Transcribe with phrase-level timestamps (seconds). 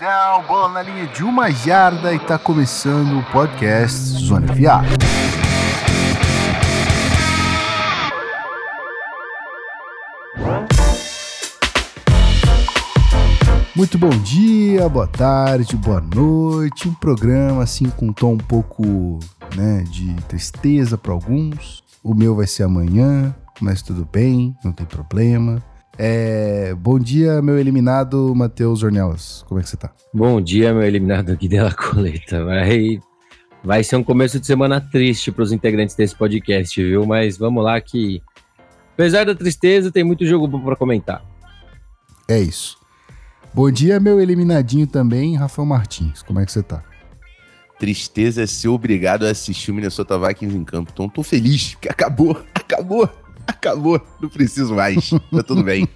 [0.00, 4.80] touchdown, bola na linha de uma jarda e tá começando o podcast Zona FA.
[13.76, 16.88] Muito bom dia, boa tarde, boa noite.
[16.88, 19.18] Um programa assim com um tom um pouco,
[19.54, 21.82] né, de tristeza para alguns.
[22.02, 25.62] O meu vai ser amanhã, mas tudo bem, não tem problema.
[26.02, 29.44] É, bom dia, meu eliminado Matheus Ornelas.
[29.46, 29.92] Como é que você tá?
[30.14, 32.42] Bom dia, meu eliminado Guidela Coleta.
[32.42, 32.98] Vai,
[33.62, 37.04] vai ser um começo de semana triste para os integrantes desse podcast, viu?
[37.04, 38.22] Mas vamos lá que,
[38.94, 41.22] apesar da tristeza, tem muito jogo bom para comentar.
[42.26, 42.78] É isso.
[43.52, 46.22] Bom dia, meu eliminadinho também, Rafael Martins.
[46.22, 46.82] Como é que você tá?
[47.78, 50.92] Tristeza é ser obrigado a assistir o Minnesota Vikings em campo.
[50.94, 53.06] Então tô feliz, que acabou, acabou.
[53.60, 55.10] Acabou, não preciso mais.
[55.10, 55.88] Tá tudo bem.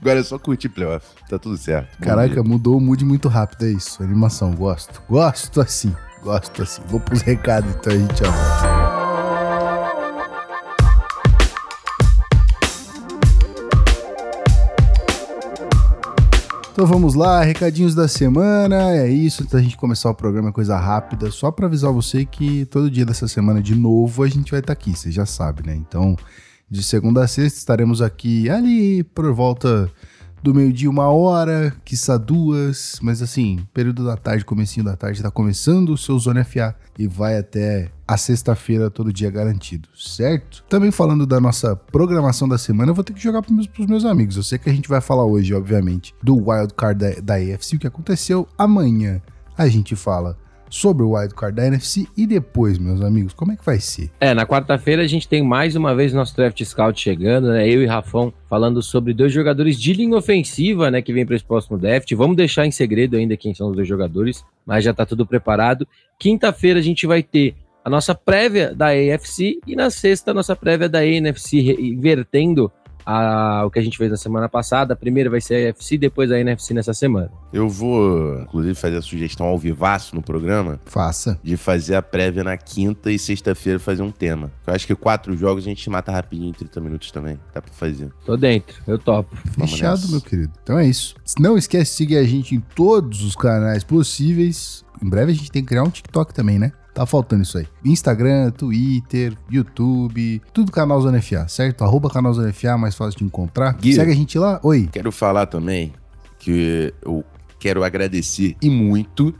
[0.00, 1.06] Agora é só curtir playoff.
[1.28, 1.96] Tá tudo certo.
[1.98, 4.02] Caraca, mudou o mood muito rápido, é isso.
[4.02, 5.00] Animação, gosto.
[5.08, 5.94] Gosto assim.
[6.22, 6.82] Gosto assim.
[6.86, 8.82] Vou pros recados então a gente já volta.
[16.72, 18.90] Então vamos lá, recadinhos da semana.
[18.96, 21.30] É isso, antes da gente começar o programa, coisa rápida.
[21.30, 24.74] Só para avisar você que todo dia dessa semana, de novo, a gente vai estar
[24.74, 25.74] tá aqui, você já sabe, né?
[25.76, 26.16] Então,
[26.72, 29.90] de segunda a sexta estaremos aqui ali por volta
[30.42, 35.30] do meio-dia, uma hora, quiçá duas, mas assim, período da tarde, comecinho da tarde, tá
[35.30, 40.64] começando o seu Zona FA e vai até a sexta-feira, todo dia garantido, certo?
[40.66, 44.04] Também falando da nossa programação da semana, eu vou ter que jogar meus, pros meus
[44.06, 44.36] amigos.
[44.36, 47.76] Eu sei que a gente vai falar hoje, obviamente, do Wild Card da, da AFC,
[47.76, 48.48] o que aconteceu.
[48.56, 49.20] Amanhã
[49.56, 50.38] a gente fala
[50.72, 54.10] sobre o wildcard da NFC e depois, meus amigos, como é que vai ser?
[54.18, 57.68] É, na quarta-feira a gente tem mais uma vez nosso draft scout chegando, né?
[57.68, 61.44] Eu e Rafão falando sobre dois jogadores de linha ofensiva, né, que vem para esse
[61.44, 62.10] próximo draft.
[62.14, 65.86] Vamos deixar em segredo ainda quem são os dois jogadores, mas já tá tudo preparado.
[66.18, 67.54] Quinta-feira a gente vai ter
[67.84, 72.72] a nossa prévia da AFC e na sexta a nossa prévia da NFC, invertendo
[73.04, 74.94] a, o que a gente fez na semana passada.
[74.94, 77.30] A primeira vai ser a NFC, depois a NFC nessa semana.
[77.52, 80.80] Eu vou, inclusive, fazer a sugestão ao vivaço no programa.
[80.86, 81.38] Faça.
[81.42, 84.50] De fazer a prévia na quinta e sexta-feira fazer um tema.
[84.66, 87.38] Eu acho que quatro jogos a gente mata rapidinho em 30 minutos também.
[87.54, 88.10] Dá pra fazer.
[88.24, 89.36] Tô dentro, eu topo.
[89.58, 90.52] Fechado, meu querido.
[90.62, 91.14] Então é isso.
[91.38, 94.84] Não esquece de seguir a gente em todos os canais possíveis.
[95.02, 96.72] Em breve a gente tem que criar um TikTok também, né?
[96.94, 97.66] Tá faltando isso aí.
[97.84, 101.84] Instagram, Twitter, YouTube, tudo canal Zona FA, certo?
[101.84, 103.72] Arroba canal Zona FA, mais fácil de encontrar.
[103.74, 104.60] Gui, Segue a gente lá.
[104.62, 104.88] Oi.
[104.92, 105.92] Quero falar também
[106.38, 107.24] que eu
[107.58, 109.34] quero agradecer e muito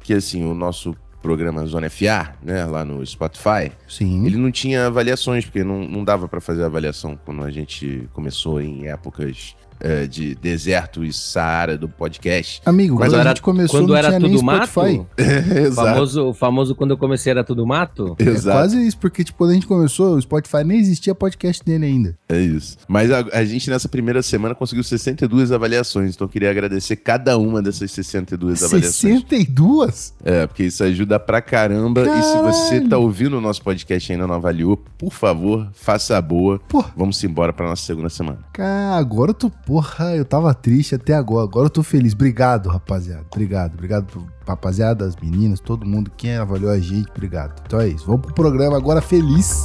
[0.00, 4.24] que assim, o nosso programa Zona FA, né, lá no Spotify, Sim.
[4.24, 8.60] ele não tinha avaliações, porque não, não dava para fazer avaliação quando a gente começou
[8.60, 12.60] em épocas é, de deserto e Saara do podcast.
[12.64, 14.80] Amigo, quando, quando a gente começou quando não era tudo mato,
[15.16, 15.88] é, exato.
[15.88, 18.16] Famoso, famoso quando eu comecei era tudo mato.
[18.18, 18.48] Exato.
[18.48, 21.86] É quase isso, porque tipo, quando a gente começou, o Spotify nem existia podcast dele
[21.86, 22.18] ainda.
[22.28, 22.76] É isso.
[22.86, 27.36] Mas a, a gente nessa primeira semana conseguiu 62 avaliações, então eu queria agradecer cada
[27.38, 29.20] uma dessas 62 avaliações.
[29.20, 30.14] 62?
[30.24, 32.04] É, porque isso ajuda pra caramba.
[32.04, 32.20] Caralho.
[32.20, 36.16] E se você tá ouvindo o nosso podcast e ainda não avaliou, por favor, faça
[36.16, 36.58] a boa.
[36.68, 36.92] Porra.
[36.96, 38.38] Vamos embora pra nossa segunda semana.
[38.52, 41.44] Cara, agora eu tô porra, eu tava triste até agora.
[41.44, 42.14] Agora eu tô feliz.
[42.14, 43.26] Obrigado, rapaziada.
[43.30, 43.74] Obrigado.
[43.74, 46.10] Obrigado, rapaziada, as meninas, todo mundo.
[46.16, 47.62] Quem avaliou a gente, obrigado.
[47.66, 48.06] Então é isso.
[48.06, 49.64] Vamos pro programa agora feliz.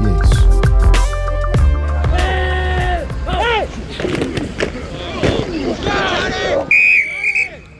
[0.00, 0.44] E é isso.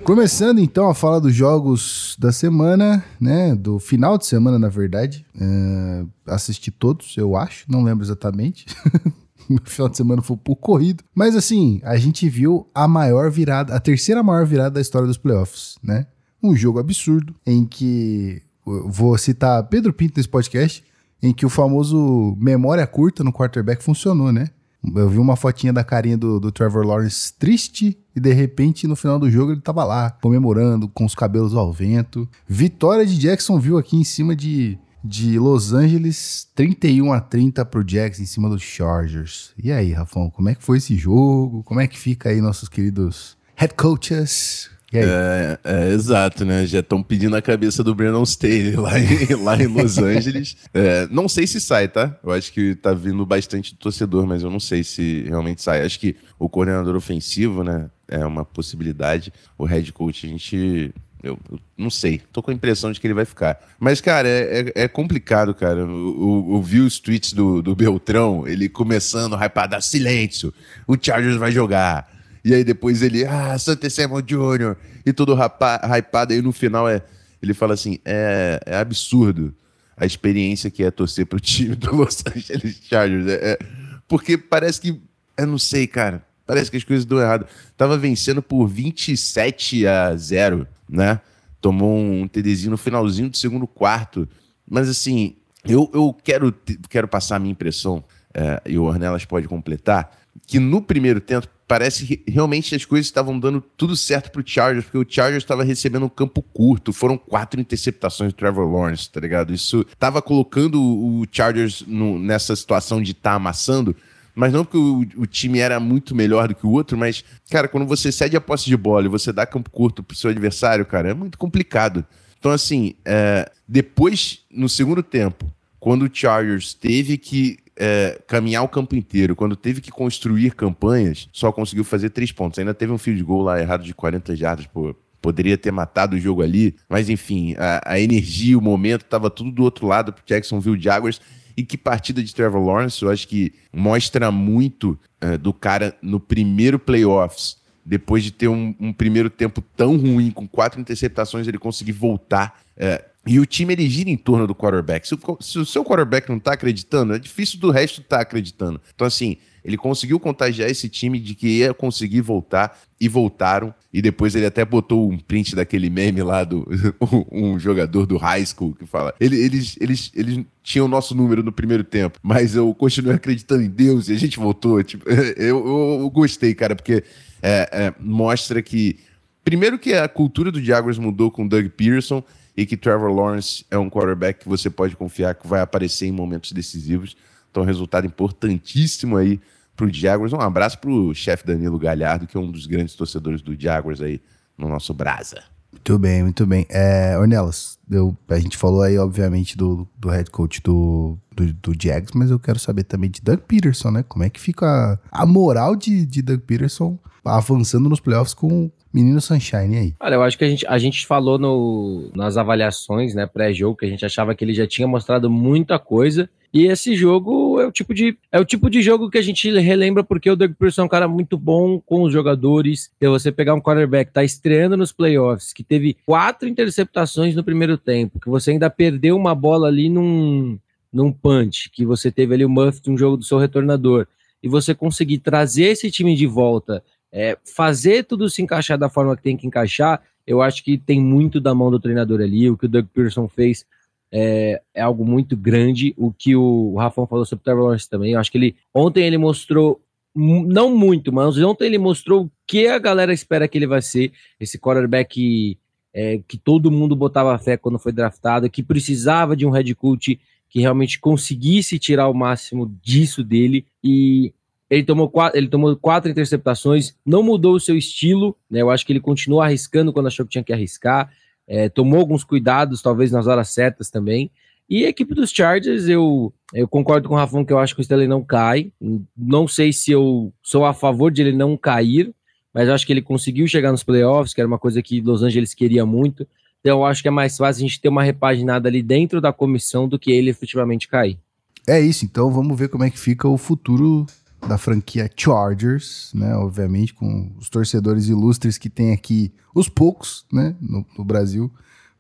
[0.05, 3.57] Começando então a falar dos jogos da semana, né?
[3.57, 5.27] Do final de semana, na verdade.
[5.41, 8.67] É, assisti todos, eu acho, não lembro exatamente.
[9.51, 11.05] meu final de semana foi um pouco corrido.
[11.15, 15.19] Mas assim, a gente viu a maior virada, a terceira maior virada da história dos
[15.19, 16.07] playoffs, né?
[16.43, 20.85] Um jogo absurdo em que vou citar Pedro Pinto nesse podcast,
[21.23, 24.51] em que o famoso memória curta no quarterback funcionou, né?
[24.95, 28.95] Eu vi uma fotinha da carinha do, do, Trevor Lawrence triste e de repente no
[28.95, 32.29] final do jogo ele tava lá comemorando com os cabelos ao vento.
[32.47, 38.19] Vitória de Jacksonville aqui em cima de de Los Angeles, 31 a 30 pro Jacks
[38.19, 39.53] em cima dos Chargers.
[39.63, 41.63] E aí, Rafão, como é que foi esse jogo?
[41.63, 44.71] Como é que fica aí nossos queridos head coaches?
[44.93, 46.65] É, é, exato, né?
[46.67, 50.57] Já estão pedindo a cabeça do Brandon Staley lá em, lá em Los Angeles.
[50.73, 52.17] É, não sei se sai, tá?
[52.23, 55.85] Eu acho que tá vindo bastante torcedor, mas eu não sei se realmente sai.
[55.85, 57.91] Acho que o coordenador ofensivo, né?
[58.07, 59.33] É uma possibilidade.
[59.59, 62.21] O head coach, a gente eu, eu, não sei.
[62.33, 63.59] Tô com a impressão de que ele vai ficar.
[63.79, 65.81] Mas, cara, é, é, é complicado, cara.
[65.81, 70.53] Eu, vi os tweets do, do Beltrão, ele começando a hypar, silêncio.
[70.87, 72.13] O Chargers vai jogar.
[72.45, 74.77] E aí depois ele, ah, Santa Samuel Jr.
[75.07, 76.35] E todo rapa, hypado.
[76.35, 77.03] Aí no final é,
[77.43, 79.55] ele fala assim: é, é absurdo
[79.97, 83.27] a experiência que é torcer pro time do Los Angeles Chargers.
[83.29, 83.59] É, é,
[84.07, 85.01] porque parece que,
[85.39, 86.25] eu não sei, cara.
[86.47, 87.47] Parece que as coisas dão errado.
[87.77, 91.21] Tava vencendo por 27 a 0, né?
[91.61, 94.29] Tomou um TDzinho no finalzinho do segundo quarto.
[94.69, 96.55] Mas assim, eu, eu quero,
[96.89, 100.11] quero passar a minha impressão, é, e o Ornelas pode completar,
[100.47, 104.85] que no primeiro tempo parece que realmente as coisas estavam dando tudo certo pro Chargers,
[104.85, 109.21] porque o Chargers estava recebendo um campo curto, foram quatro interceptações do Trevor Lawrence, tá
[109.21, 109.53] ligado?
[109.53, 113.97] Isso estava colocando o Chargers no, nessa situação de estar tá amassando,
[114.35, 117.69] mas não porque o, o, time era muito melhor do que o outro, mas, cara,
[117.69, 120.85] quando você cede a posse de bola e você dá campo curto pro seu adversário,
[120.85, 122.05] cara, é muito complicado.
[122.39, 128.69] Então, assim, é, depois, no segundo tempo, quando o Chargers teve que é, caminhar o
[128.69, 132.59] campo inteiro, quando teve que construir campanhas, só conseguiu fazer três pontos.
[132.59, 134.95] Ainda teve um field goal lá errado de 40 jardas, pô.
[135.21, 139.51] Poderia ter matado o jogo ali, mas enfim, a, a energia, o momento, estava tudo
[139.51, 141.19] do outro lado pro Jacksonville Jaguars.
[141.57, 146.19] E que partida de Trevor Lawrence, eu acho que mostra muito uh, do cara no
[146.19, 147.59] primeiro playoffs.
[147.87, 152.61] Depois de ter um, um, primeiro tempo tão ruim, com quatro interceptações, ele conseguir voltar.
[152.77, 155.07] Uh, e o time ele gira em torno do quarterback.
[155.07, 158.23] Se o, se o seu quarterback não está acreditando, é difícil do resto estar tá
[158.23, 158.81] acreditando.
[158.95, 163.75] Então, assim, ele conseguiu contagiar esse time de que ia conseguir voltar e voltaram.
[163.95, 166.67] E depois ele até botou um print daquele meme lá do
[167.31, 171.45] um jogador do high school que fala: ele, eles, eles, eles tinham o nosso número
[171.45, 174.83] no primeiro tempo, mas eu continuei acreditando em Deus e a gente voltou.
[174.83, 177.05] Tipo, eu, eu, eu gostei, cara, porque
[177.41, 178.99] é, é, mostra que.
[179.45, 182.21] Primeiro que a cultura do Jaguars mudou com Doug Pearson
[182.57, 186.13] e que Trevor Lawrence é um quarterback que você pode confiar que vai aparecer em
[186.13, 187.17] momentos decisivos.
[187.49, 189.39] Então, resultado importantíssimo aí
[189.77, 190.33] para o Jaguars.
[190.33, 194.01] Um abraço para o chefe Danilo Galhardo, que é um dos grandes torcedores do Jaguars
[194.01, 194.21] aí
[194.57, 195.43] no nosso Brasa.
[195.73, 196.67] Muito bem, muito bem.
[196.71, 201.73] É, Ornelas, eu, a gente falou aí, obviamente, do, do head coach do, do, do
[201.79, 204.05] Jags, mas eu quero saber também de Doug Peterson, né?
[204.05, 208.71] Como é que fica a, a moral de, de Doug Peterson avançando nos playoffs com
[208.95, 209.95] menino Sunshine aí?
[209.99, 213.85] Olha, eu acho que a gente, a gente falou no, nas avaliações, né, pré-jogo, que
[213.85, 216.31] a gente achava que ele já tinha mostrado muita coisa.
[216.53, 219.51] E esse jogo é o tipo de é o tipo de jogo que a gente
[219.59, 222.93] relembra porque o Doug Pearson é um cara muito bom com os jogadores.
[223.01, 227.43] E você pegar um quarterback que tá estreando nos playoffs, que teve quatro interceptações no
[227.43, 230.57] primeiro tempo, que você ainda perdeu uma bola ali num,
[230.93, 234.07] num punch, que você teve ali o muff de um jogo do seu retornador,
[234.41, 236.85] e você conseguir trazer esse time de volta
[237.17, 241.01] é, fazer tudo se encaixar da forma que tem que encaixar, eu acho que tem
[241.01, 242.51] muito da mão do treinador ali.
[242.51, 243.65] O que o Doug Pearson fez
[244.11, 245.95] é, é algo muito grande.
[245.97, 249.07] O que o Rafão falou sobre o Trevor Lawrence também, eu acho que ele ontem
[249.07, 249.81] ele mostrou
[250.13, 254.13] não muito, mas ontem ele mostrou o que a galera espera que ele vai ser.
[254.41, 255.57] Esse quarterback
[255.93, 260.21] é, que todo mundo botava fé quando foi draftado, que precisava de um head coach
[260.49, 263.67] que realmente conseguisse tirar o máximo disso dele.
[263.83, 264.33] E
[264.71, 268.63] ele tomou, quatro, ele tomou quatro interceptações, não mudou o seu estilo, né?
[268.63, 271.11] Eu acho que ele continuou arriscando quando achou que tinha que arriscar.
[271.47, 274.31] É, tomou alguns cuidados, talvez nas horas certas também.
[274.69, 277.81] E a equipe dos Chargers, eu, eu concordo com o Rafão que eu acho que
[277.81, 278.73] o Stanley não cai.
[279.17, 282.15] Não sei se eu sou a favor de ele não cair,
[282.53, 285.23] mas eu acho que ele conseguiu chegar nos playoffs, que era uma coisa que Los
[285.23, 286.27] Angeles queria muito.
[286.61, 289.35] Então eu acho que é mais fácil a gente ter uma repaginada ali dentro da
[289.35, 291.19] comissão do que ele efetivamente cair.
[291.67, 294.07] É isso, então vamos ver como é que fica o futuro
[294.49, 296.35] da franquia Chargers, né?
[296.37, 300.55] Obviamente, com os torcedores ilustres que tem aqui, os poucos, né?
[300.61, 301.51] No, no Brasil,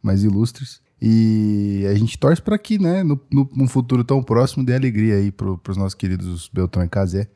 [0.03, 0.81] mais ilustres.
[1.01, 5.17] E a gente torce para que, né, no, no, num futuro tão próximo, dê alegria
[5.17, 7.29] aí pro, pros nossos queridos Beltrão e Casé.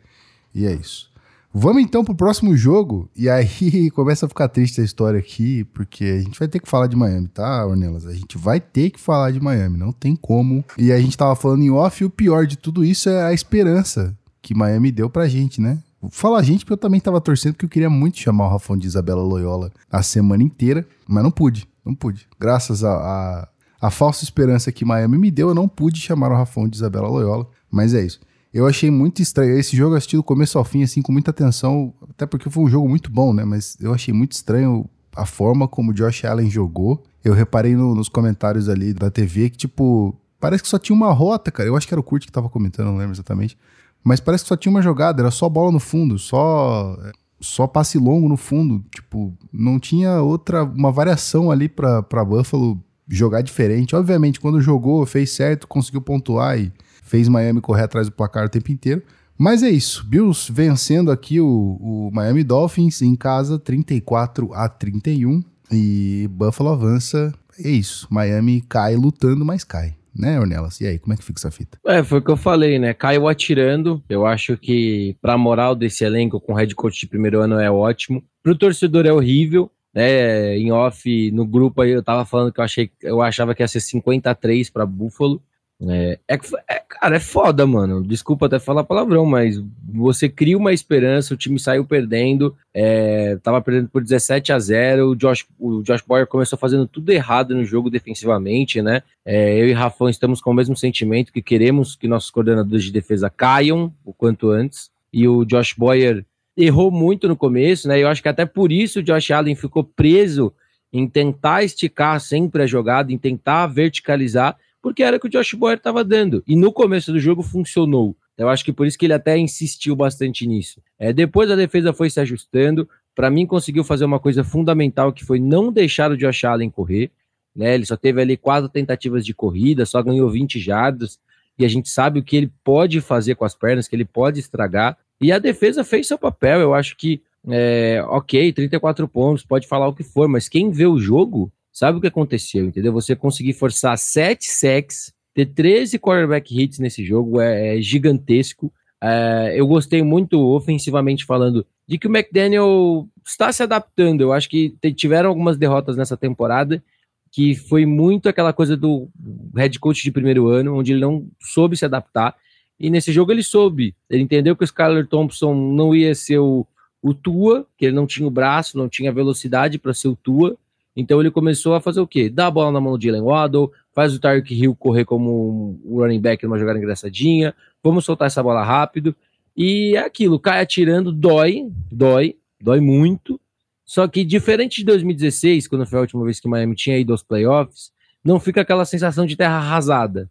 [0.54, 1.08] E é isso.
[1.52, 3.10] Vamos então pro próximo jogo.
[3.16, 6.68] E aí começa a ficar triste a história aqui, porque a gente vai ter que
[6.68, 8.06] falar de Miami, tá, Ornelas?
[8.06, 10.64] A gente vai ter que falar de Miami, não tem como.
[10.76, 13.32] E a gente tava falando em off, e o pior de tudo isso é a
[13.32, 15.78] esperança que Miami deu pra gente, né?
[16.00, 18.76] Vou falar gente porque eu também tava torcendo porque eu queria muito chamar o Rafão
[18.76, 22.28] de Isabela Loyola a semana inteira, mas não pude, não pude.
[22.38, 23.48] Graças a, a,
[23.80, 27.08] a falsa esperança que Miami me deu, eu não pude chamar o Rafão de Isabela
[27.08, 28.20] Loyola, mas é isso.
[28.52, 29.58] Eu achei muito estranho.
[29.58, 32.64] Esse jogo eu assisti do começo ao fim, assim, com muita atenção, até porque foi
[32.64, 33.44] um jogo muito bom, né?
[33.44, 37.02] Mas eu achei muito estranho a forma como o Josh Allen jogou.
[37.22, 41.12] Eu reparei no, nos comentários ali da TV que, tipo, parece que só tinha uma
[41.12, 41.68] rota, cara.
[41.68, 43.56] Eu acho que era o Kurt que tava comentando, não lembro exatamente.
[44.02, 46.96] Mas parece que só tinha uma jogada, era só bola no fundo, só
[47.40, 52.82] só passe longo no fundo, tipo, não tinha outra uma variação ali para para Buffalo
[53.08, 53.96] jogar diferente.
[53.96, 58.50] Obviamente, quando jogou, fez certo, conseguiu pontuar e fez Miami correr atrás do placar o
[58.50, 59.02] tempo inteiro,
[59.36, 60.04] Mas é isso.
[60.04, 65.42] Bills vencendo aqui o, o Miami Dolphins em casa, 34 a 31.
[65.70, 67.32] E Buffalo avança.
[67.58, 68.06] É isso.
[68.10, 69.94] Miami cai lutando, mas cai.
[70.18, 70.80] Né, Ornelas?
[70.80, 71.78] E aí, como é que fica essa fita?
[71.86, 72.92] É, foi o que eu falei, né?
[72.92, 74.02] Caiu atirando.
[74.08, 78.22] Eu acho que, pra moral desse elenco, com head coach de primeiro ano, é ótimo.
[78.42, 82.64] Pro torcedor é horrível né, em off no grupo aí eu tava falando que eu
[82.64, 85.42] achei eu achava que ia ser 53 para Buffalo.
[85.80, 86.34] É, é,
[86.68, 88.02] é, cara, é foda, mano.
[88.02, 93.60] Desculpa até falar palavrão, mas você cria uma esperança, o time saiu perdendo, é, tava
[93.60, 97.64] perdendo por 17 a 0 o Josh, o Josh Boyer começou fazendo tudo errado no
[97.64, 99.02] jogo defensivamente, né?
[99.24, 102.92] É, eu e Rafão estamos com o mesmo sentimento que queremos que nossos coordenadores de
[102.92, 104.90] defesa caiam o quanto antes.
[105.12, 106.24] E o Josh Boyer
[106.56, 108.02] errou muito no começo, né?
[108.02, 110.52] Eu acho que até por isso o Josh Allen ficou preso
[110.92, 115.54] em tentar esticar sempre a jogada, em tentar verticalizar, porque era o que o Josh
[115.54, 116.42] Boyer estava dando.
[116.46, 118.16] E no começo do jogo funcionou.
[118.36, 120.80] Eu acho que por isso que ele até insistiu bastante nisso.
[120.98, 122.88] É, depois a defesa foi se ajustando.
[123.14, 127.10] Para mim, conseguiu fazer uma coisa fundamental que foi não deixar o Josh Allen correr.
[127.54, 127.74] Né?
[127.74, 131.18] Ele só teve ali quatro tentativas de corrida, só ganhou 20 jardas.
[131.58, 134.38] E a gente sabe o que ele pode fazer com as pernas, que ele pode
[134.38, 134.96] estragar.
[135.20, 136.60] E a defesa fez seu papel.
[136.60, 140.86] Eu acho que, é, ok, 34 pontos, pode falar o que for, mas quem vê
[140.86, 142.92] o jogo sabe o que aconteceu, entendeu?
[142.92, 148.72] Você conseguir forçar 7 sacks, ter 13 quarterback hits nesse jogo é, é gigantesco.
[149.00, 154.22] É, eu gostei muito, ofensivamente falando, de que o McDaniel está se adaptando.
[154.22, 156.82] Eu acho que tiveram algumas derrotas nessa temporada
[157.30, 159.08] que foi muito aquela coisa do
[159.54, 162.34] head coach de primeiro ano, onde ele não soube se adaptar.
[162.80, 163.94] E nesse jogo ele soube.
[164.10, 166.66] Ele entendeu que o Skyler Thompson não ia ser o,
[167.00, 170.56] o Tua, que ele não tinha o braço, não tinha velocidade para ser o Tua.
[170.98, 172.28] Então ele começou a fazer o quê?
[172.28, 175.98] Dá a bola na mão do Jalen Waddle, faz o Tyreek Hill correr como um
[175.98, 179.14] running back numa jogada engraçadinha, vamos soltar essa bola rápido.
[179.56, 183.40] E é aquilo, cai atirando, dói, dói, dói muito.
[183.84, 187.22] Só que diferente de 2016, quando foi a última vez que Miami tinha ido aos
[187.22, 187.92] playoffs,
[188.24, 190.28] não fica aquela sensação de terra arrasada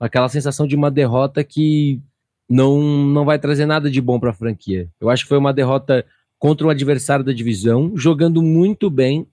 [0.00, 2.00] aquela sensação de uma derrota que
[2.48, 4.88] não, não vai trazer nada de bom para a franquia.
[4.98, 6.04] Eu acho que foi uma derrota
[6.38, 9.26] contra um adversário da divisão, jogando muito bem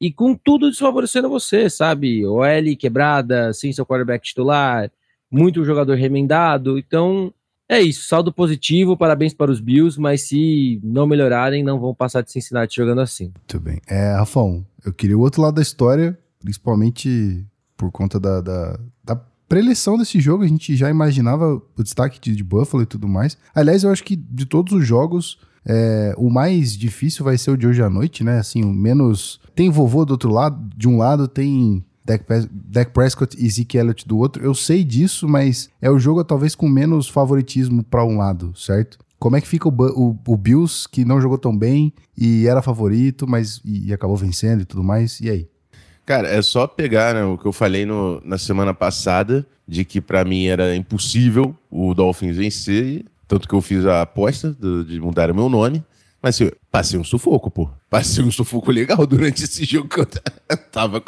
[0.00, 2.24] e com tudo desfavorecendo você, sabe?
[2.26, 4.90] OL quebrada, sem seu quarterback titular,
[5.30, 6.78] muito jogador remendado.
[6.78, 7.32] Então,
[7.68, 12.22] é isso, saldo positivo, parabéns para os Bills, mas se não melhorarem, não vão passar
[12.22, 13.32] de Cincinnati jogando assim.
[13.36, 13.80] Muito bem.
[13.86, 17.44] É, Rafão, eu queria o outro lado da história, principalmente
[17.76, 19.16] por conta da, da, da
[19.48, 23.36] pré-eleição desse jogo, a gente já imaginava o destaque de, de, Buffalo e tudo mais.
[23.54, 27.56] Aliás, eu acho que de todos os jogos, é, o mais difícil vai ser o
[27.56, 28.38] de hoje à noite, né?
[28.38, 29.38] Assim, o menos.
[29.54, 34.16] Tem vovô do outro lado, de um lado tem Dak, Prescott e Zeke Elliott do
[34.16, 34.42] outro.
[34.42, 38.98] Eu sei disso, mas é o jogo talvez com menos favoritismo para um lado, certo?
[39.18, 42.62] Como é que fica o, o, o, Bills, que não jogou tão bem e era
[42.62, 45.20] favorito, mas e, e acabou vencendo e tudo mais?
[45.20, 45.48] E aí?
[46.06, 50.00] Cara, é só pegar né, o que eu falei no, na semana passada, de que
[50.00, 55.00] para mim era impossível o Dolphins vencer, tanto que eu fiz a aposta de, de
[55.00, 55.84] mudar o meu nome.
[56.20, 57.70] Mas assim, passei um sufoco, pô.
[57.88, 60.06] Passei um sufoco legal durante esse jogo que eu
[60.72, 61.02] tava.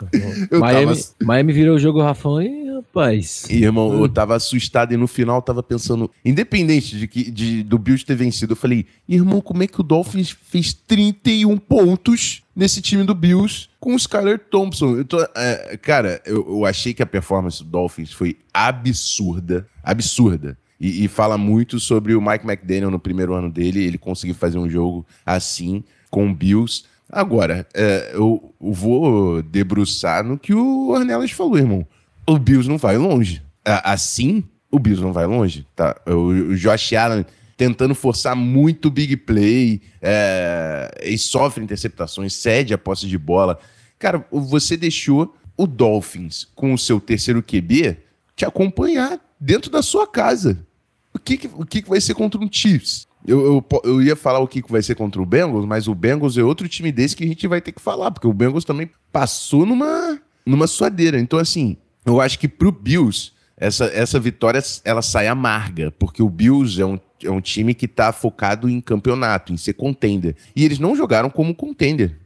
[0.49, 1.09] Eu Miami, tava...
[1.21, 3.45] Miami virou o jogo Rafão e, rapaz.
[3.51, 7.77] E, irmão, eu tava assustado e no final tava pensando, independente de que de, do
[7.77, 12.81] Bills ter vencido, eu falei, irmão, como é que o Dolphins fez 31 pontos nesse
[12.81, 14.97] time do Bills com o Skyler Thompson?
[14.97, 19.67] Eu tô, é, cara, eu, eu achei que a performance do Dolphins foi absurda.
[19.83, 20.57] Absurda.
[20.81, 23.85] E, e, fala muito sobre o Mike McDaniel no primeiro ano dele.
[23.85, 26.85] Ele conseguiu fazer um jogo assim com o Bills.
[27.11, 31.87] Agora, é, eu, eu, vou debruçar no que o Ornelas falou, irmão.
[32.27, 33.43] O Bills não vai longe.
[33.65, 35.67] Assim, o Bills não vai longe.
[35.77, 35.95] Tá?
[36.07, 37.27] O, o Josh Allen
[37.59, 43.59] tentando forçar muito big play, é, e sofre interceptações, cede a posse de bola.
[43.99, 47.99] Cara, você deixou o Dolphins com o seu terceiro QB
[48.35, 50.67] te acompanhar dentro da sua casa
[51.15, 53.07] o que, que, o que, que vai ser contra um Chiefs?
[53.27, 56.39] Eu, eu, eu, ia falar o que, vai ser contra o Bengals, mas o Bengals
[56.39, 58.91] é outro time desse que a gente vai ter que falar, porque o Bengals também
[59.13, 61.21] passou numa, numa suadeira.
[61.21, 61.77] Então, assim,
[62.07, 66.87] eu acho que pro Bills, essa, essa vitória ela sai amarga, porque o Bills é
[66.87, 70.35] um, é um time que tá focado em campeonato, em ser contender.
[70.57, 72.17] E eles não jogaram como contender.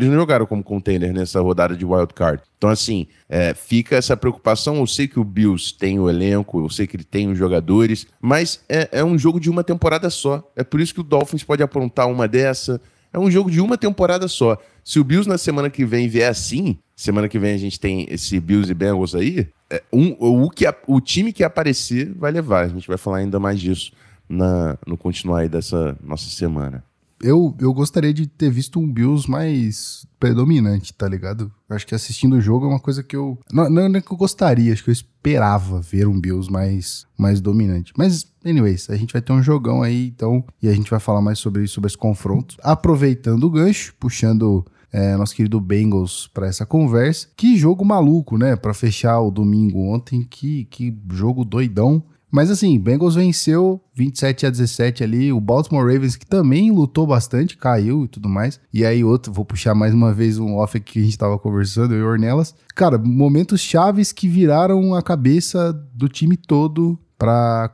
[0.00, 2.42] Eles não jogaram como contender nessa rodada de wild card.
[2.56, 4.76] Então, assim, é, fica essa preocupação.
[4.76, 8.06] Eu sei que o Bills tem o elenco, eu sei que ele tem os jogadores,
[8.20, 10.50] mas é, é um jogo de uma temporada só.
[10.56, 12.80] É por isso que o Dolphins pode aprontar uma dessa.
[13.12, 14.56] É um jogo de uma temporada só.
[14.82, 18.06] Se o Bills na semana que vem vier assim, semana que vem a gente tem
[18.08, 22.64] esse Bills e Bengals aí, é, um, o, que, o time que aparecer vai levar.
[22.64, 23.92] A gente vai falar ainda mais disso.
[24.28, 26.84] na, no continuar aí dessa nossa semana.
[27.22, 31.52] Eu, eu gostaria de ter visto um Bills mais predominante, tá ligado?
[31.68, 33.38] Acho que assistindo o jogo é uma coisa que eu.
[33.52, 37.40] Não, não é que eu gostaria, acho que eu esperava ver um Bills mais, mais
[37.40, 37.92] dominante.
[37.96, 41.20] Mas, anyways, a gente vai ter um jogão aí, então, e a gente vai falar
[41.20, 42.56] mais sobre sobre esse confronto.
[42.62, 47.28] Aproveitando o gancho, puxando é, nosso querido Bengals para essa conversa.
[47.36, 48.56] Que jogo maluco, né?
[48.56, 52.02] Para fechar o domingo ontem, que, que jogo doidão.
[52.30, 57.56] Mas assim, Bengals venceu 27 a 17 ali, o Baltimore Ravens que também lutou bastante,
[57.56, 58.60] caiu e tudo mais.
[58.72, 61.94] E aí outro, vou puxar mais uma vez um off que a gente tava conversando,
[61.94, 62.54] eu e Ornelas.
[62.74, 67.70] Cara, momentos chaves que viraram a cabeça do time todo pra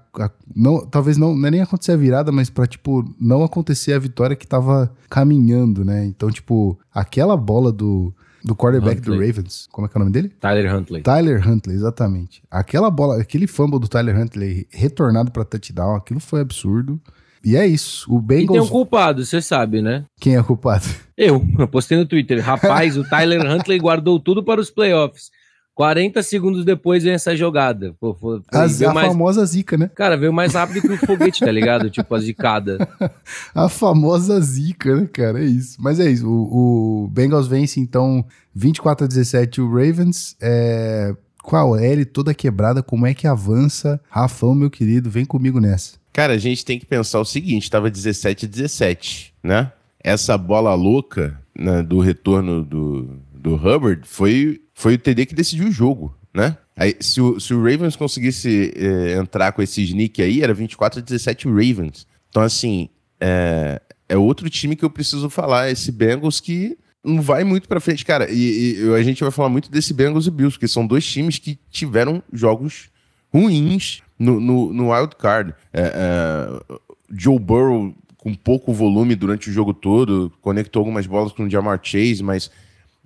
[0.54, 3.98] não, talvez não, não é nem acontecer a virada, mas pra, tipo, não acontecer a
[3.98, 6.04] vitória que tava caminhando, né?
[6.04, 8.12] Então, tipo, aquela bola do
[8.46, 9.18] do quarterback Huntley.
[9.18, 9.68] do Ravens.
[9.72, 10.28] Como é que é o nome dele?
[10.40, 11.02] Tyler Huntley.
[11.02, 12.42] Tyler Huntley, exatamente.
[12.48, 17.00] Aquela bola, aquele fumble do Tyler Huntley retornado para touchdown, aquilo foi absurdo.
[17.44, 18.12] E é isso.
[18.12, 18.50] O Bengals.
[18.50, 20.04] E tem um culpado, você sabe, né?
[20.20, 20.84] Quem é o culpado?
[21.16, 21.44] Eu.
[21.58, 22.40] Eu postei no Twitter.
[22.40, 25.30] Rapaz, o Tyler Huntley guardou tudo para os playoffs.
[25.76, 27.94] 40 segundos depois vem essa jogada.
[28.00, 29.08] Pô, foi, a, a mais...
[29.08, 29.90] famosa zica, né?
[29.94, 31.90] Cara, veio mais rápido que o foguete, tá ligado?
[31.90, 32.78] tipo, a zicada.
[33.54, 35.38] a famosa zica, né, cara?
[35.38, 35.76] É isso.
[35.78, 36.26] Mas é isso.
[36.26, 40.34] O, o Bengals vence, então, 24 a 17 o Ravens.
[40.40, 41.14] É...
[41.42, 44.00] Com a L toda quebrada, como é que avança?
[44.08, 45.96] Rafão, meu querido, vem comigo nessa.
[46.10, 49.70] Cara, a gente tem que pensar o seguinte: tava 17 a 17, né?
[50.02, 55.68] Essa bola louca né, do retorno do, do Hubbard foi foi o TD que decidiu
[55.68, 56.58] o jogo, né?
[56.76, 61.00] Aí, se, o, se o Ravens conseguisse é, entrar com esse sneak aí, era 24
[61.00, 62.06] a 17 Ravens.
[62.28, 65.70] Então, assim, é, é outro time que eu preciso falar.
[65.70, 68.04] Esse Bengals que não vai muito pra frente.
[68.04, 71.06] Cara, e, e, a gente vai falar muito desse Bengals e Bills, porque são dois
[71.06, 72.90] times que tiveram jogos
[73.32, 75.54] ruins no, no, no wild card.
[75.72, 76.76] É, é,
[77.10, 81.80] Joe Burrow com pouco volume durante o jogo todo, conectou algumas bolas com o Jamar
[81.82, 82.50] Chase, mas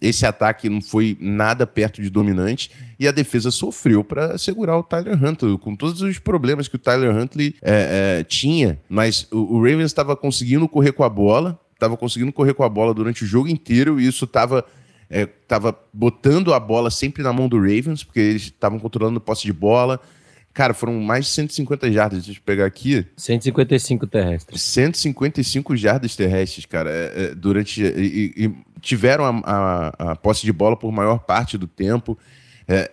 [0.01, 4.83] esse ataque não foi nada perto de dominante e a defesa sofreu para segurar o
[4.83, 8.79] Tyler Huntley, com todos os problemas que o Tyler Huntley é, é, tinha.
[8.89, 12.69] Mas o, o Ravens estava conseguindo correr com a bola, estava conseguindo correr com a
[12.69, 14.65] bola durante o jogo inteiro e isso estava
[15.11, 19.21] é, tava botando a bola sempre na mão do Ravens, porque eles estavam controlando o
[19.21, 20.01] posse de bola.
[20.53, 22.25] Cara, foram mais de 150 jardas.
[22.25, 23.07] Deixa eu pegar aqui.
[23.17, 24.63] 155 terrestres.
[24.63, 27.83] 155 jardas terrestres, cara, é, é, durante.
[27.83, 32.19] E, e, tiveram a, a, a, posse de bola por maior parte do tempo.
[32.67, 32.91] É,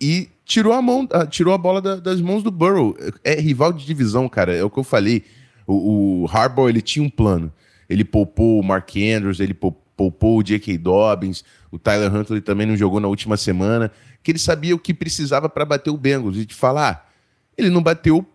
[0.00, 2.96] e tirou a mão, tirou a bola da, das mãos do Burrow.
[3.24, 4.54] É rival de divisão, cara.
[4.54, 5.24] É o que eu falei.
[5.66, 7.52] O, o Harbaugh, ele tinha um plano.
[7.88, 10.78] Ele poupou o Mark Andrews, ele poupou o J.K.
[10.78, 13.90] Dobbins, o Tyler Huntley também não jogou na última semana,
[14.22, 16.36] que ele sabia o que precisava para bater o Bengals.
[16.36, 17.12] E de falar,
[17.56, 18.26] ele não bateu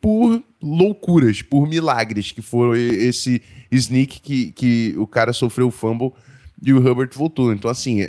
[0.00, 6.12] por loucuras, por milagres, que foi esse sneak que, que o cara sofreu o fumble
[6.62, 7.52] e o Hubbard voltou.
[7.52, 8.06] Então, assim,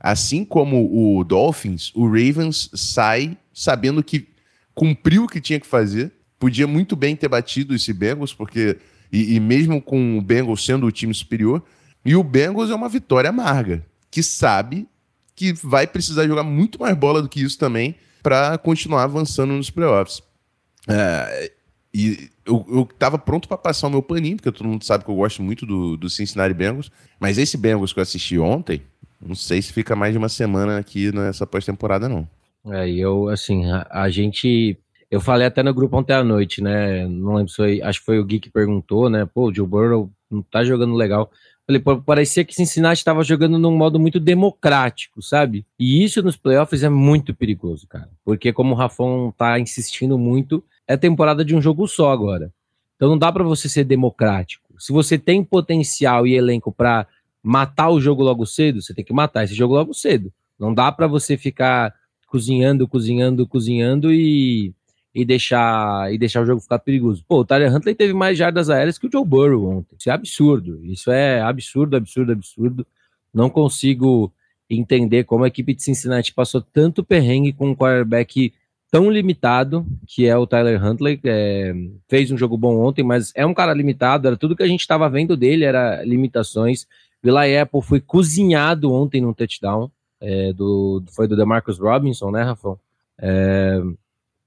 [0.00, 4.28] assim como o Dolphins, o Ravens sai sabendo que
[4.74, 6.12] cumpriu o que tinha que fazer.
[6.38, 8.76] Podia muito bem ter batido esse Bengals, porque.
[9.12, 11.62] E, e mesmo com o Bengals sendo o time superior.
[12.04, 14.86] E o Bengals é uma vitória amarga, que sabe
[15.34, 19.70] que vai precisar jogar muito mais bola do que isso também para continuar avançando nos
[19.70, 20.22] playoffs.
[20.88, 21.52] É,
[21.92, 25.10] e eu, eu tava pronto para passar o meu paninho, porque todo mundo sabe que
[25.10, 26.90] eu gosto muito do, do Cincinnati Bengals.
[27.18, 28.82] Mas esse Bengals que eu assisti ontem,
[29.20, 32.28] não sei se fica mais de uma semana aqui nessa pós-temporada, não.
[32.66, 34.78] É, eu, assim, a, a, gente.
[35.10, 37.06] Eu falei até no grupo ontem à noite, né?
[37.06, 37.82] Não lembro se foi.
[37.82, 39.26] Acho que foi o Gui que perguntou, né?
[39.26, 41.30] Pô, o Joe Burrow não tá jogando legal.
[41.66, 45.64] Falei, parecia que Cincinnati estava jogando num modo muito democrático, sabe?
[45.78, 48.10] E isso nos playoffs é muito perigoso, cara.
[48.22, 52.52] Porque, como o Rafão tá insistindo muito, é temporada de um jogo só agora.
[52.96, 54.74] Então não dá para você ser democrático.
[54.78, 57.06] Se você tem potencial e elenco para
[57.42, 60.32] matar o jogo logo cedo, você tem que matar esse jogo logo cedo.
[60.58, 61.94] Não dá para você ficar
[62.26, 64.74] cozinhando, cozinhando, cozinhando e,
[65.14, 67.24] e deixar e deixar o jogo ficar perigoso.
[67.28, 69.96] Pô, o Tyler Huntley teve mais jardas aéreas que o Joe Burrow ontem.
[69.98, 70.84] Isso é absurdo.
[70.84, 72.86] Isso é absurdo, absurdo, absurdo.
[73.32, 74.32] Não consigo
[74.68, 78.52] entender como a equipe de Cincinnati passou tanto perrengue com um quarterback
[78.90, 81.20] tão limitado, que é o Tyler Huntley.
[81.24, 81.72] É,
[82.08, 84.26] fez um jogo bom ontem, mas é um cara limitado.
[84.26, 86.86] Era tudo que a gente estava vendo dele, era limitações.
[87.22, 89.90] Eli Apple foi cozinhado ontem num touchdown.
[90.20, 92.78] É, do, foi do DeMarcus Robinson, né, Rafão?
[93.18, 93.80] É,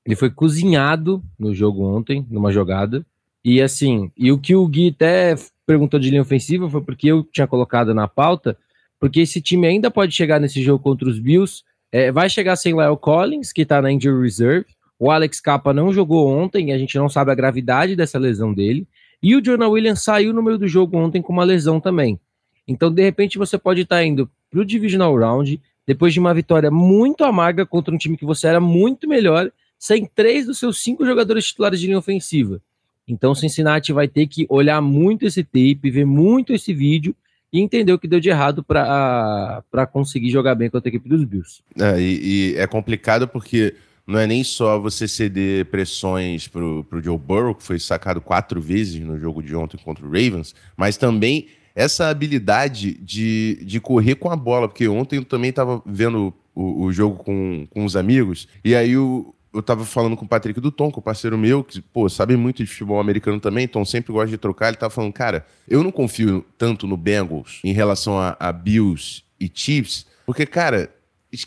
[0.07, 3.05] ele foi cozinhado no jogo ontem, numa jogada.
[3.43, 7.23] E assim, e o que o Gui até perguntou de linha ofensiva foi porque eu
[7.23, 8.57] tinha colocado na pauta,
[8.99, 12.73] porque esse time ainda pode chegar nesse jogo contra os Bills é, vai chegar sem
[12.73, 14.65] Lyle Collins, que tá na injury reserve.
[14.99, 18.87] O Alex Capa não jogou ontem, a gente não sabe a gravidade dessa lesão dele.
[19.21, 22.19] E o Jonah Williams saiu no meio do jogo ontem com uma lesão também.
[22.67, 26.33] Então, de repente, você pode estar tá indo para o Divisional Round, depois de uma
[26.33, 30.81] vitória muito amarga contra um time que você era muito melhor, sem três dos seus
[30.81, 32.61] cinco jogadores titulares de linha ofensiva.
[33.07, 37.15] Então, Cincinnati vai ter que olhar muito esse tape, ver muito esse vídeo
[37.51, 41.23] e entender o que deu de errado para conseguir jogar bem contra a equipe dos
[41.23, 41.61] Bills.
[41.79, 47.01] É, e, e, é complicado porque não é nem só você ceder pressões para o
[47.01, 50.97] Joe Burrow, que foi sacado quatro vezes no jogo de ontem contra o Ravens, mas
[50.97, 56.33] também essa habilidade de, de correr com a bola, porque ontem eu também estava vendo
[56.55, 60.27] o, o, jogo com, com os amigos, e aí o, eu tava falando com o
[60.27, 63.63] Patrick do Tom, com o parceiro meu, que, pô, sabe muito de futebol americano também,
[63.63, 64.69] então sempre gosta de trocar.
[64.69, 69.23] Ele tava falando, cara, eu não confio tanto no Bengals em relação a, a Bills
[69.39, 70.91] e Chiefs, porque, cara,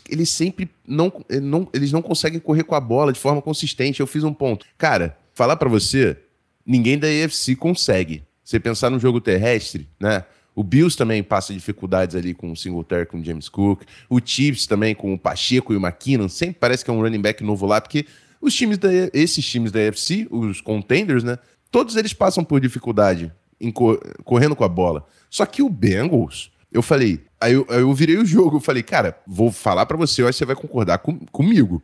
[0.09, 1.11] eles sempre não,
[1.41, 3.99] não, eles não conseguem correr com a bola de forma consistente.
[3.99, 4.65] Eu fiz um ponto.
[4.77, 6.17] Cara, falar para você,
[6.65, 8.23] ninguém da AFC consegue.
[8.43, 10.25] Você pensar no jogo terrestre, né?
[10.55, 13.83] O Bills também passa dificuldades ali com o Singletary, com o James Cook.
[14.09, 16.27] O Chiefs também com o Pacheco e o McKinnon.
[16.27, 18.05] Sempre parece que é um running back novo lá, porque
[18.41, 21.37] os times da, esses times da AFC, os contenders, né?
[21.69, 25.05] Todos eles passam por dificuldade em correndo com a bola.
[25.29, 29.17] Só que o Bengals, eu falei, aí eu, eu virei o jogo, eu falei, cara,
[29.25, 31.81] vou falar para você, eu acho que você vai concordar com, comigo.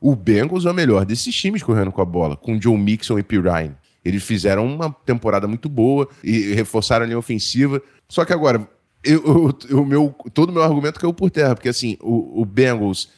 [0.00, 3.22] O Bengals é o melhor desses times correndo com a bola, com Joe Mixon e
[3.22, 3.38] P.
[3.38, 3.76] Ryan.
[4.04, 7.82] Eles fizeram uma temporada muito boa e reforçaram a linha ofensiva.
[8.10, 8.68] Só que agora,
[9.04, 12.44] eu, eu, o meu, todo o meu argumento caiu por terra, porque assim, o, o
[12.44, 13.08] Bengals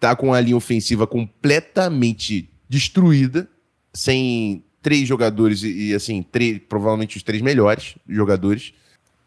[0.00, 3.46] tá com a linha ofensiva completamente destruída,
[3.92, 8.72] sem três jogadores e, e assim, três, provavelmente os três melhores jogadores.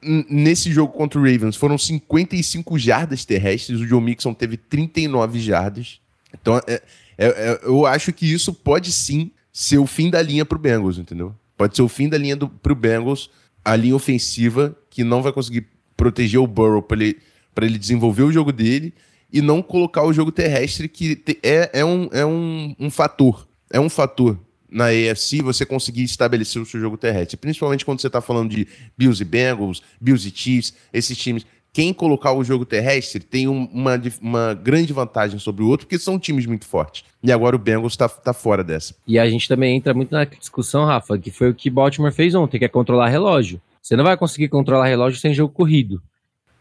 [0.01, 5.99] nesse jogo contra o Ravens foram 55 jardas terrestres, o Joe Mixon teve 39 jardas.
[6.34, 6.81] Então, é,
[7.15, 10.60] é, é, eu acho que isso pode sim ser o fim da linha para o
[10.60, 11.36] Bengals, entendeu?
[11.55, 13.29] Pode ser o fim da linha para o Bengals,
[13.63, 15.65] a linha ofensiva que não vai conseguir
[15.97, 17.17] proteger o Burrow para ele,
[17.60, 18.93] ele desenvolver o jogo dele
[19.34, 23.47] e não colocar o jogo terrestre, que te, é, é, um, é um, um fator.
[23.71, 24.38] É um fator
[24.69, 27.38] na AFC você conseguir estabelecer o seu jogo terrestre.
[27.38, 31.93] Principalmente quando você está falando de Bills e Bengals, Bills e Chiefs, esses times quem
[31.93, 36.19] colocar o jogo terrestre tem um, uma, uma grande vantagem sobre o outro, porque são
[36.19, 37.06] times muito fortes.
[37.23, 38.93] E agora o Bengals está tá fora dessa.
[39.08, 42.36] E a gente também entra muito na discussão, Rafa, que foi o que Baltimore fez
[42.36, 43.62] ontem, que é controlar relógio.
[43.82, 46.02] Você não vai conseguir controlar relógio sem jogo corrido.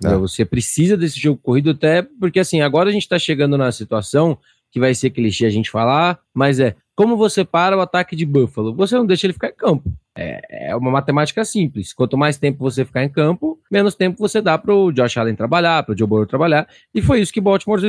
[0.05, 0.15] É.
[0.17, 4.39] Você precisa desse jogo corrido até porque, assim, agora a gente está chegando na situação
[4.71, 8.27] que vai ser clichê a gente falar, mas é como você para o ataque de
[8.27, 8.75] Buffalo?
[8.75, 9.91] Você não deixa ele ficar em campo.
[10.15, 11.95] É, é uma matemática simples.
[11.95, 15.35] Quanto mais tempo você ficar em campo, menos tempo você dá para o Josh Allen
[15.35, 16.69] trabalhar, para o Joe Burrow trabalhar.
[16.95, 17.81] E foi isso que Baltimore,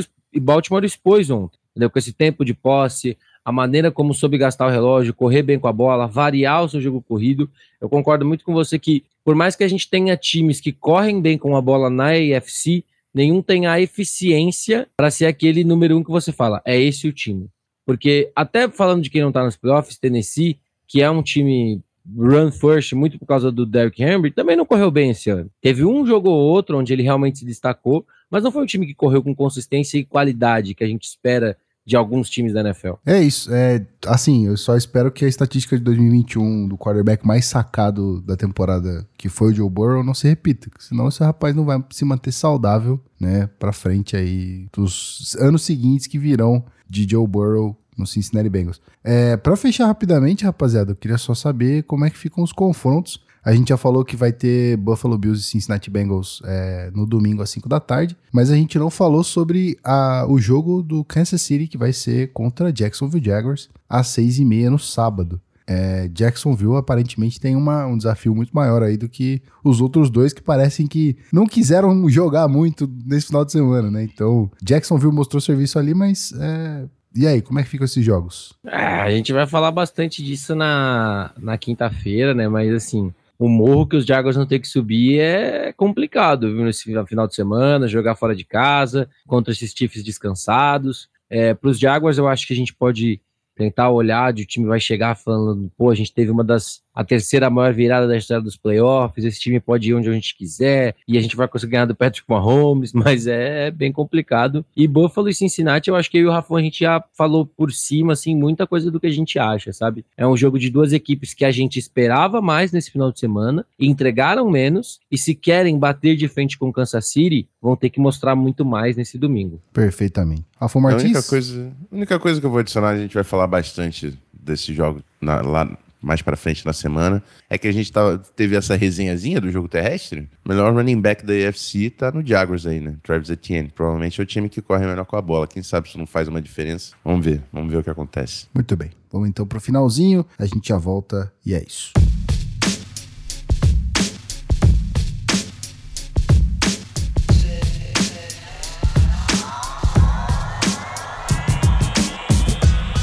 [0.41, 1.59] Baltimore expôs ontem.
[1.71, 1.89] Entendeu?
[1.89, 5.67] Com esse tempo de posse, a maneira como soube gastar o relógio, correr bem com
[5.67, 7.49] a bola, variar o seu jogo corrido.
[7.81, 11.21] Eu concordo muito com você que, por mais que a gente tenha times que correm
[11.21, 16.03] bem com a bola na AFC, nenhum tem a eficiência para ser aquele número um
[16.03, 16.61] que você fala.
[16.65, 17.47] É esse o time.
[17.85, 21.81] Porque, até falando de quem não tá nos playoffs, Tennessee, que é um time
[22.15, 25.49] run first, muito por causa do Derrick Henry, também não correu bem esse ano.
[25.61, 28.87] Teve um jogo ou outro onde ele realmente se destacou, mas não foi um time
[28.87, 32.93] que correu com consistência e qualidade que a gente espera de alguns times da NFL.
[33.05, 33.53] É isso.
[33.53, 38.35] É, assim, eu só espero que a estatística de 2021 do quarterback mais sacado da
[38.35, 40.69] temporada, que foi o Joe Burrow, não se repita.
[40.79, 46.07] Senão esse rapaz não vai se manter saudável, né, pra frente aí dos anos seguintes
[46.07, 48.81] que virão de Joe Burrow no Cincinnati Bengals.
[49.03, 53.23] É, para fechar rapidamente, rapaziada, eu queria só saber como é que ficam os confrontos.
[53.43, 57.41] A gente já falou que vai ter Buffalo Bills e Cincinnati Bengals é, no domingo
[57.41, 61.41] às 5 da tarde, mas a gente não falou sobre a, o jogo do Kansas
[61.41, 65.41] City que vai ser contra Jacksonville Jaguars às 6 e meia no sábado.
[65.65, 70.33] É, Jacksonville aparentemente tem uma, um desafio muito maior aí do que os outros dois
[70.33, 74.03] que parecem que não quiseram jogar muito nesse final de semana, né?
[74.03, 78.53] Então, Jacksonville mostrou serviço ali, mas é, e aí, como é que ficam esses jogos?
[78.65, 82.47] É, a gente vai falar bastante disso na, na quinta-feira, né?
[82.47, 86.63] Mas assim, o morro que os Jaguars vão ter que subir é complicado, viu?
[86.63, 91.09] Nesse final de semana, jogar fora de casa, contra esses Chiefs descansados.
[91.27, 93.19] É, Para os Jaguars, eu acho que a gente pode
[93.55, 97.03] tentar olhar de o time vai chegar falando, pô, a gente teve uma das a
[97.03, 100.95] terceira maior virada da história dos playoffs, esse time pode ir onde a gente quiser,
[101.07, 104.65] e a gente vai conseguir ganhar do Patrick Mahomes, mas é bem complicado.
[104.75, 107.45] E Buffalo e Cincinnati, eu acho que eu e o Rafão, a gente já falou
[107.45, 110.05] por cima, assim, muita coisa do que a gente acha, sabe?
[110.17, 113.65] É um jogo de duas equipes que a gente esperava mais nesse final de semana,
[113.79, 118.35] entregaram menos, e se querem bater de frente com Kansas City, vão ter que mostrar
[118.35, 119.61] muito mais nesse domingo.
[119.71, 120.45] Perfeitamente.
[120.59, 121.03] Rafão Martins?
[121.03, 124.17] A única coisa, a única coisa que eu vou adicionar, a gente vai falar bastante
[124.33, 128.55] desse jogo na, lá mais para frente na semana, é que a gente tava, teve
[128.55, 130.29] essa resenhazinha do jogo terrestre.
[130.45, 132.95] O melhor running back da AFC tá no Jaguars aí, né?
[133.03, 133.71] Travis Etienne.
[133.73, 135.47] Provavelmente é o time que corre melhor com a bola.
[135.47, 136.93] Quem sabe isso não faz uma diferença.
[137.03, 138.47] Vamos ver, vamos ver o que acontece.
[138.53, 138.91] Muito bem.
[139.11, 141.91] Vamos então pro finalzinho, a gente já volta e é isso.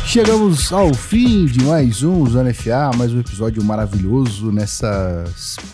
[0.08, 5.22] Chegamos ao fim de mais um Zona FA, mais um episódio maravilhoso nessa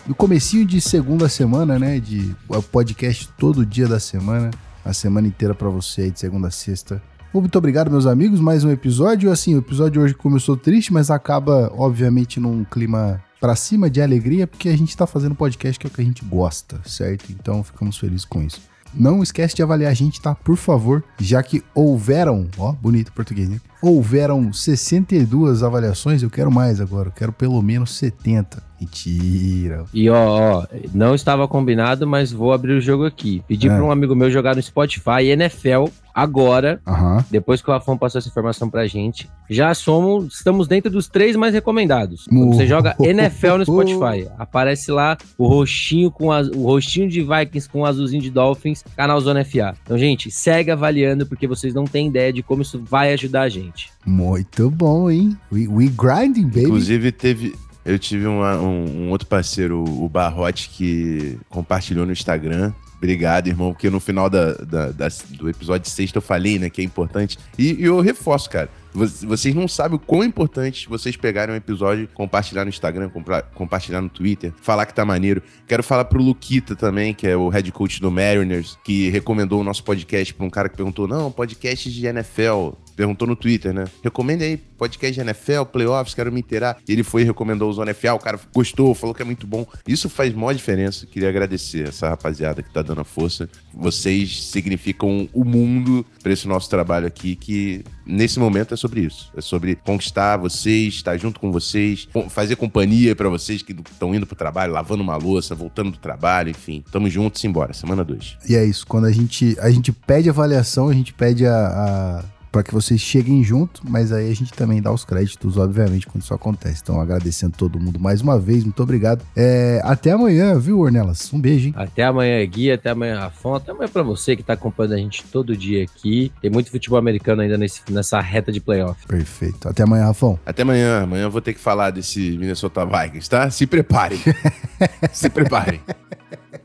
[0.05, 2.35] no comecinho de segunda semana, né, de
[2.69, 4.51] podcast todo dia da semana,
[4.83, 7.01] a semana inteira para você aí de segunda a sexta.
[7.33, 9.31] Muito obrigado, meus amigos, mais um episódio.
[9.31, 14.45] Assim, o episódio hoje começou triste, mas acaba obviamente num clima para cima de alegria,
[14.45, 17.31] porque a gente tá fazendo podcast que é o que a gente gosta, certo?
[17.31, 18.59] Então, ficamos felizes com isso.
[18.95, 20.35] Não esquece de avaliar a gente, tá?
[20.35, 23.59] Por favor, já que houveram, ó, bonito português, né?
[23.81, 28.63] Houveram 62 avaliações, eu quero mais agora, eu quero pelo menos 70.
[28.79, 29.85] Mentira.
[29.93, 33.41] E ó, ó, não estava combinado, mas vou abrir o jogo aqui.
[33.47, 33.75] Pedi é.
[33.75, 37.21] para um amigo meu jogar no Spotify NFL agora, uhum.
[37.29, 41.35] depois que o Rafão passou essa informação pra gente, já somos, estamos dentro dos três
[41.35, 42.25] mais recomendados.
[42.29, 47.21] Quando você joga NFL no Spotify, aparece lá o rostinho com a, o rostinho de
[47.21, 49.75] Vikings com o azulzinho de Dolphins, canal Zona FA.
[49.83, 53.49] Então, gente, segue avaliando porque vocês não têm ideia de como isso vai ajudar a
[53.49, 53.91] gente.
[54.05, 55.37] Muito bom, hein?
[55.51, 56.63] We, we grinding, baby.
[56.63, 62.71] Inclusive, teve, eu tive uma, um, um, outro parceiro, o Barrote, que compartilhou no Instagram.
[63.05, 66.81] Obrigado, irmão, porque no final da, da, da do episódio 6 eu falei, né, que
[66.81, 67.37] é importante.
[67.57, 68.67] E, e eu reforço, cara.
[68.93, 73.11] Vocês não sabem o quão importante vocês pegarem um episódio, compartilhar no Instagram,
[73.53, 75.43] compartilhar no Twitter, falar que tá maneiro.
[75.67, 79.63] Quero falar pro Luquita também, que é o head coach do Mariners, que recomendou o
[79.65, 83.85] nosso podcast pra um cara que perguntou: não, podcast de NFL perguntou no Twitter, né?
[84.03, 86.77] Recomenda aí podcast de NFL, playoffs, quero me inteirar.
[86.87, 89.65] Ele foi e recomendou o Zona FA, o cara gostou, falou que é muito bom.
[89.87, 91.05] Isso faz maior diferença.
[91.05, 93.49] Queria agradecer essa rapaziada que tá dando a força.
[93.73, 99.31] Vocês significam o mundo para esse nosso trabalho aqui, que nesse momento é sobre isso.
[99.35, 104.25] É sobre conquistar vocês, estar junto com vocês, fazer companhia para vocês que estão indo
[104.25, 106.83] pro trabalho, lavando uma louça, voltando do trabalho, enfim.
[106.91, 107.73] Tamo juntos, embora.
[107.73, 108.37] Semana 2.
[108.49, 108.85] E é isso.
[108.85, 113.01] Quando a gente, a gente pede avaliação, a gente pede a, a para que vocês
[113.01, 116.79] cheguem junto, mas aí a gente também dá os créditos, obviamente, quando isso acontece.
[116.81, 119.25] Então, agradecendo todo mundo mais uma vez, muito obrigado.
[119.35, 121.33] É, até amanhã, viu, Ornelas?
[121.33, 121.73] Um beijo, hein?
[121.75, 125.25] Até amanhã, Gui, até amanhã, Rafão, até amanhã para você que tá acompanhando a gente
[125.25, 126.31] todo dia aqui.
[126.41, 129.05] Tem muito futebol americano ainda nesse, nessa reta de playoff.
[129.05, 129.67] Perfeito.
[129.67, 130.39] Até amanhã, Rafão.
[130.45, 131.01] Até amanhã.
[131.01, 133.49] Amanhã eu vou ter que falar desse Minnesota Vikings, tá?
[133.49, 134.19] Se preparem.
[135.11, 135.81] Se preparem.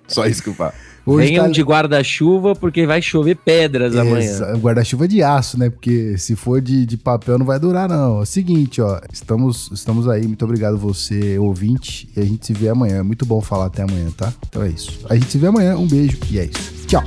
[0.07, 0.73] Só isso que eu falo.
[1.05, 1.51] Hoje Venham tá...
[1.51, 4.57] de guarda-chuva, porque vai chover pedras amanhã.
[4.59, 5.71] Guarda-chuva de aço, né?
[5.71, 8.19] Porque se for de, de papel não vai durar, não.
[8.19, 9.01] É o seguinte, ó.
[9.13, 10.27] Estamos, estamos aí.
[10.27, 12.09] Muito obrigado você, ouvinte.
[12.17, 12.99] E a gente se vê amanhã.
[12.99, 14.33] É muito bom falar até amanhã, tá?
[14.49, 15.01] Então é isso.
[15.09, 15.77] A gente se vê amanhã.
[15.77, 16.87] Um beijo e é isso.
[16.87, 17.03] Tchau.